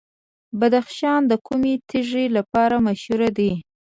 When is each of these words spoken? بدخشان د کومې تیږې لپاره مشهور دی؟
بدخشان 0.59 1.21
د 1.27 1.33
کومې 1.47 1.73
تیږې 1.89 2.25
لپاره 2.37 2.75
مشهور 2.87 3.21
دی؟ 3.37 3.51